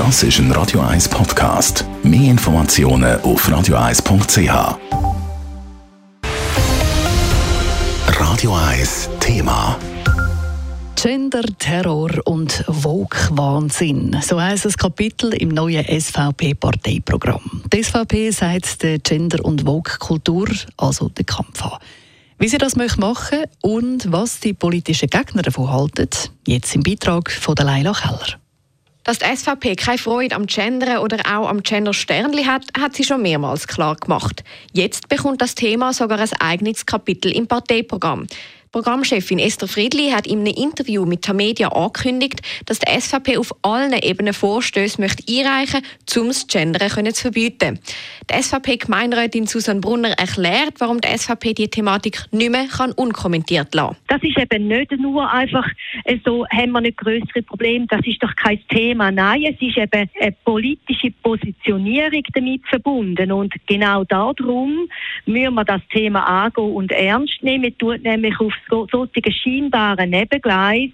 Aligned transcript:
Das 0.00 0.22
ist 0.22 0.38
ein 0.38 0.50
Radio 0.52 0.80
1 0.80 1.10
Podcast. 1.10 1.84
Mehr 2.02 2.30
Informationen 2.30 3.20
auf 3.20 3.46
radio1.ch. 3.46 4.78
Radio 8.18 8.56
1 8.56 9.10
Thema. 9.20 9.78
Gender, 10.96 11.42
Terror 11.58 12.12
und 12.24 12.64
Vogue-Wahnsinn. 12.66 14.16
So 14.22 14.40
heisst 14.40 14.64
das 14.64 14.78
Kapitel 14.78 15.34
im 15.34 15.50
neuen 15.50 15.84
SVP-Parteiprogramm. 15.84 17.64
Die 17.70 17.82
SVP 17.82 18.30
sagt 18.30 18.82
der 18.82 19.00
Gender- 19.00 19.44
und 19.44 19.66
Vogue-Kultur, 19.66 20.48
also 20.78 21.10
den 21.10 21.26
Kampf 21.26 21.62
an. 21.62 21.78
Wie 22.38 22.48
sie 22.48 22.56
das 22.56 22.74
machen 22.74 23.00
möchten 23.00 23.44
und 23.60 24.10
was 24.10 24.40
die 24.40 24.54
politischen 24.54 25.10
Gegner 25.10 25.42
davon 25.42 25.70
halten, 25.70 26.08
jetzt 26.46 26.74
im 26.74 26.82
Beitrag 26.82 27.30
von 27.30 27.54
der 27.54 27.66
Leila 27.66 27.92
Keller. 27.92 28.40
Dass 29.04 29.18
die 29.18 29.34
SVP 29.34 29.76
keine 29.76 29.98
Freude 29.98 30.36
am 30.36 30.46
Gendern 30.46 30.98
oder 30.98 31.18
auch 31.20 31.48
am 31.48 31.62
Gender 31.62 31.94
Sternli 31.94 32.44
hat, 32.44 32.66
hat 32.78 32.94
sie 32.94 33.04
schon 33.04 33.22
mehrmals 33.22 33.66
klar 33.66 33.96
gemacht. 33.96 34.44
Jetzt 34.72 35.08
bekommt 35.08 35.40
das 35.40 35.54
Thema 35.54 35.94
sogar 35.94 36.18
ein 36.18 36.30
eigenes 36.38 36.84
Kapitel 36.84 37.32
im 37.32 37.46
Parteiprogramm. 37.46 38.26
Programmchefin 38.72 39.40
Esther 39.40 39.66
Friedli 39.66 40.10
hat 40.10 40.28
in 40.28 40.46
einem 40.46 40.54
Interview 40.54 41.04
mit 41.04 41.22
Tamedia 41.22 41.70
angekündigt, 41.72 42.40
dass 42.66 42.78
die 42.78 43.00
SVP 43.00 43.36
auf 43.36 43.52
allen 43.62 43.92
Ebenen 44.00 44.32
Vorstöße 44.32 45.02
einreichen 45.02 45.80
möchte, 45.82 46.20
um 46.20 46.28
das 46.28 46.46
Gendern 46.46 47.12
zu 47.12 47.22
verbieten. 47.22 47.80
Die 48.30 48.40
SVP-Gemeinderätin 48.40 49.48
Susanne 49.48 49.80
Brunner 49.80 50.10
erklärt, 50.10 50.74
warum 50.78 51.00
die 51.00 51.08
SVP 51.08 51.52
die 51.54 51.66
Thematik 51.66 52.22
nicht 52.30 52.52
mehr 52.52 52.68
kann 52.68 52.92
unkommentiert 52.92 53.74
lassen 53.74 53.96
Das 54.06 54.22
ist 54.22 54.38
eben 54.38 54.68
nicht 54.68 54.92
nur 54.92 55.28
einfach 55.28 55.66
so, 56.24 56.46
haben 56.46 56.70
wir 56.70 56.80
nicht 56.80 56.98
größere 56.98 57.42
Probleme, 57.42 57.86
das 57.88 58.06
ist 58.06 58.22
doch 58.22 58.36
kein 58.36 58.60
Thema. 58.68 59.10
Nein, 59.10 59.52
es 59.52 59.60
ist 59.60 59.78
eben 59.78 60.08
eine 60.20 60.32
politische 60.44 61.10
Positionierung 61.24 62.22
damit 62.34 62.64
verbunden 62.68 63.32
und 63.32 63.52
genau 63.66 64.04
darum 64.04 64.88
müssen 65.26 65.54
wir 65.54 65.64
das 65.64 65.82
Thema 65.92 66.20
angehen 66.44 66.72
und 66.72 66.92
ernst 66.92 67.42
nehmen. 67.42 67.76
Tut 67.76 68.02
nämlich 68.04 68.38
auf 68.38 68.54
so, 68.68 68.86
solche 68.90 69.32
scheinbaren 69.32 70.10
Nebengleis 70.10 70.90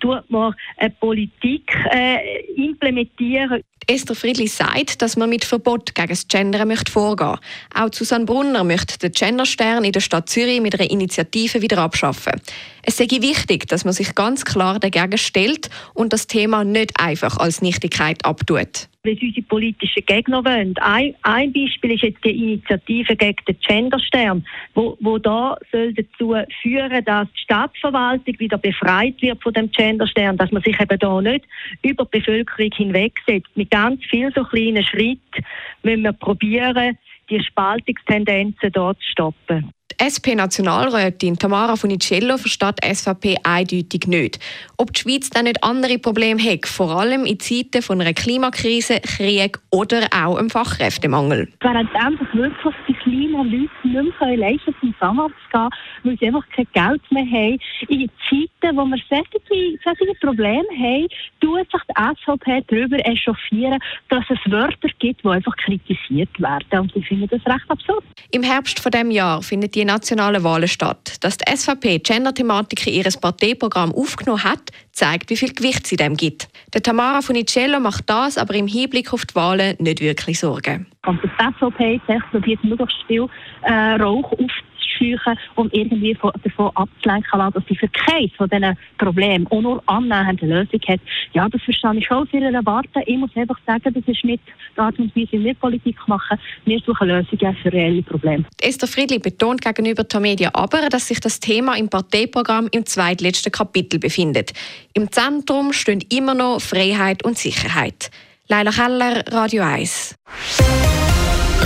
tut 0.00 0.30
man 0.30 0.54
eine 0.76 0.90
Politik 0.90 1.72
äh, 1.90 2.42
implementieren. 2.56 3.62
Esther 3.86 4.14
Friedli 4.14 4.46
sagt, 4.48 5.00
dass 5.00 5.16
man 5.16 5.30
mit 5.30 5.44
Verbot 5.46 5.94
gegen 5.94 6.08
das 6.08 6.28
Gendern 6.28 6.68
möchte 6.68 6.92
vorgehen 6.92 7.38
Auch 7.74 7.88
Susanne 7.90 8.26
Brunner 8.26 8.62
möchte 8.62 8.98
den 8.98 9.12
Genderstern 9.12 9.82
in 9.82 9.92
der 9.92 10.00
Stadt 10.00 10.28
Zürich 10.28 10.60
mit 10.60 10.78
einer 10.78 10.90
Initiative 10.90 11.62
wieder 11.62 11.78
abschaffen. 11.78 12.34
Es 12.82 12.98
sei 12.98 13.06
wichtig, 13.08 13.66
dass 13.68 13.84
man 13.84 13.94
sich 13.94 14.14
ganz 14.14 14.44
klar 14.44 14.78
dagegen 14.78 15.16
stellt 15.16 15.70
und 15.94 16.12
das 16.12 16.26
Thema 16.26 16.64
nicht 16.64 17.00
einfach 17.00 17.38
als 17.38 17.62
Nichtigkeit 17.62 18.24
abtut 18.26 18.88
wie 19.08 19.12
es 19.12 19.22
unsere 19.22 19.46
politischen 19.46 20.04
Gegner 20.04 20.44
wollen. 20.44 20.74
Ein, 20.78 21.14
ein 21.22 21.52
Beispiel 21.52 21.92
ist 21.92 22.02
jetzt 22.02 22.24
die 22.24 22.36
Initiative 22.36 23.16
gegen 23.16 23.44
den 23.46 23.56
Genderstern, 23.66 24.46
wo, 24.74 24.96
wo 25.00 25.18
da 25.18 25.56
soll 25.72 25.94
dazu 25.94 26.34
führen, 26.62 27.04
dass 27.04 27.28
die 27.32 27.40
Stadtverwaltung 27.40 28.38
wieder 28.38 28.58
befreit 28.58 29.20
wird 29.20 29.42
von 29.42 29.52
dem 29.52 29.70
Genderstern, 29.70 30.36
dass 30.36 30.52
man 30.52 30.62
sich 30.62 30.78
eben 30.80 30.98
da 30.98 31.20
nicht 31.20 31.44
über 31.82 32.04
die 32.04 32.18
Bevölkerung 32.18 32.70
hinwegsetzt. 32.74 33.50
Mit 33.54 33.70
ganz 33.70 34.04
vielen 34.06 34.32
so 34.32 34.44
kleinen 34.44 34.84
Schritten 34.84 35.44
müssen 35.82 36.02
wir 36.02 36.12
probieren, 36.12 36.98
die 37.30 37.42
Spaltungstendenzen 37.42 38.72
dort 38.72 38.98
zu 39.00 39.10
stoppen. 39.10 39.72
SP-Nationalrätin 39.96 41.38
Tamara 41.38 41.76
Funicello 41.76 42.36
versteht 42.36 42.76
die 42.84 42.94
SVP 42.94 43.36
eindeutig 43.42 44.06
nicht. 44.06 44.38
Ob 44.76 44.92
die 44.92 45.00
Schweiz 45.00 45.30
dann 45.30 45.44
nicht 45.44 45.64
andere 45.64 45.98
Probleme 45.98 46.40
hat, 46.42 46.66
vor 46.66 46.90
allem 46.90 47.24
in 47.24 47.40
Zeiten 47.40 47.82
von 47.82 48.00
einer 48.00 48.12
Klimakrise, 48.12 49.00
Krieg 49.00 49.58
oder 49.70 50.06
auch 50.14 50.36
einem 50.36 50.50
Fachkräftemangel. 50.50 51.48
Während 51.60 51.94
einfach 51.96 52.34
wirklich 52.34 52.74
die 52.86 52.94
kleinen 52.94 53.50
Leute 53.50 53.70
nicht 53.82 54.20
mehr 54.20 54.36
leisten 54.36 54.74
zum 54.80 54.94
Zahnarzt 55.00 55.34
zu 55.50 55.58
gehen, 55.58 55.68
weil 56.04 56.18
sie 56.18 56.26
einfach 56.26 56.44
kein 56.54 56.66
Geld 56.72 57.12
mehr 57.12 57.24
haben. 57.24 57.58
In 57.88 58.10
Zeiten, 58.28 58.76
wo 58.76 58.84
wir 58.84 58.98
solche, 59.08 59.78
solche 59.84 60.14
Probleme 60.20 60.68
haben, 60.78 61.08
tut 61.40 61.70
sich 61.70 61.82
die 61.88 62.22
SVP 62.22 62.64
darüber 62.68 62.98
echauffieren, 63.06 63.78
dass 64.10 64.24
es 64.28 64.52
Wörter 64.52 64.88
gibt, 64.98 65.24
die 65.24 65.28
einfach 65.28 65.56
kritisiert 65.56 66.40
werden. 66.40 66.80
Und 66.80 66.94
ich 66.94 67.06
finde 67.06 67.26
das 67.26 67.44
recht 67.46 67.68
absurd. 67.68 68.04
Im 68.30 68.42
Herbst 68.42 68.80
von 68.80 68.92
dem 68.92 69.10
Jahr 69.10 69.42
findet 69.42 69.74
die 69.74 69.77
nationalen 69.84 70.44
Wahlen 70.44 70.68
statt. 70.68 71.16
Dass 71.20 71.38
die 71.38 71.50
SVP 71.54 71.98
Gender-Thematik 71.98 72.86
in 72.86 72.94
ihr 72.94 73.04
Parteiprogramm 73.20 73.94
aufgenommen 73.94 74.44
hat, 74.44 74.70
zeigt, 74.92 75.30
wie 75.30 75.36
viel 75.36 75.52
Gewicht 75.52 75.86
sie 75.86 75.96
dem 75.96 76.16
gibt. 76.16 76.48
Der 76.74 76.82
Tamara 76.82 77.22
Funicello 77.22 77.80
macht 77.80 78.08
das 78.10 78.38
aber 78.38 78.54
im 78.54 78.66
Hinblick 78.66 79.12
auf 79.12 79.24
die 79.24 79.34
Wahlen 79.34 79.76
nicht 79.78 80.00
wirklich 80.00 80.40
Sorgen. 80.40 80.86
Und 81.06 81.20
die 81.22 81.30
SVP 81.38 82.00
probiert 82.30 82.62
möglichst 82.64 82.98
viel 83.06 83.26
äh, 83.62 83.72
Rauch 83.72 84.32
auf 84.32 84.50
scheuchen, 84.88 85.38
um 85.54 85.68
irgendwie 85.72 86.14
von, 86.14 86.32
davon 86.42 86.70
abzulenken, 86.74 87.52
dass 87.52 87.64
sie 87.68 87.76
für 87.76 87.88
von 88.36 88.48
diesen 88.48 88.76
Problemen 88.98 89.46
auch 89.48 89.60
nur 89.60 89.82
annähernd 89.86 90.42
eine 90.42 90.60
Lösung 90.60 90.80
hat. 90.88 91.00
Ja, 91.32 91.48
das 91.48 91.62
verstehe 91.62 91.96
ich 91.96 92.06
schon 92.06 92.26
sehr 92.32 92.42
erwarten. 92.42 93.02
Ich 93.06 93.16
muss 93.16 93.30
einfach 93.36 93.58
sagen, 93.66 93.82
das 93.84 94.04
ist 94.06 94.24
nicht 94.24 94.42
die 94.74 94.80
Art 94.80 94.98
und 94.98 95.14
Weise, 95.14 95.32
wie 95.32 95.44
wir 95.44 95.54
Politik 95.54 95.96
machen. 96.06 96.38
Wir 96.64 96.80
suchen 96.80 97.08
Lösungen 97.08 97.56
für 97.62 97.72
reelle 97.72 98.02
Probleme. 98.02 98.44
Esther 98.60 98.88
Friedli 98.88 99.18
betont 99.18 99.60
gegenüber 99.60 100.04
der 100.04 100.20
Media 100.20 100.50
aber, 100.54 100.88
dass 100.88 101.08
sich 101.08 101.20
das 101.20 101.40
Thema 101.40 101.76
im 101.76 101.88
Parteiprogramm 101.88 102.68
im 102.72 102.86
zweitletzten 102.86 103.52
Kapitel 103.52 103.98
befindet. 103.98 104.52
Im 104.94 105.10
Zentrum 105.10 105.72
stehen 105.72 106.04
immer 106.10 106.34
noch 106.34 106.60
Freiheit 106.60 107.24
und 107.24 107.38
Sicherheit. 107.38 108.10
Leila 108.48 108.70
Keller, 108.70 109.24
Radio 109.30 109.62
1. 109.62 110.16